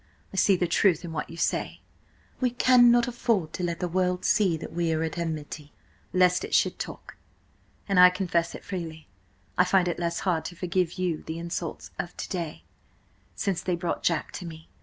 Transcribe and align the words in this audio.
I 0.33 0.35
see 0.35 0.55
the 0.55 0.65
truth 0.65 1.05
in 1.05 1.11
what 1.11 1.29
you 1.29 1.37
say–we 1.37 2.49
cannot 2.49 3.07
afford 3.07 3.53
to 3.53 3.61
let 3.63 3.79
the 3.79 3.87
world 3.87 4.25
see 4.25 4.57
that 4.57 4.73
we 4.73 4.91
are 4.93 5.03
at 5.03 5.19
enmity, 5.19 5.73
lest 6.11 6.43
it 6.43 6.55
should 6.55 6.79
talk. 6.79 7.17
And, 7.87 7.99
I 7.99 8.09
confess 8.09 8.55
it 8.55 8.63
freely, 8.65 9.07
I 9.59 9.63
find 9.63 9.87
it 9.87 9.99
less 9.99 10.21
hard 10.21 10.43
to 10.45 10.55
forgive 10.55 10.93
you 10.93 11.21
the 11.27 11.37
insults 11.37 11.91
of–of 11.99 12.17
to 12.17 12.29
day, 12.29 12.63
since 13.35 13.61
they 13.61 13.75
brought–Jack–to 13.75 14.43
me. 14.43 14.69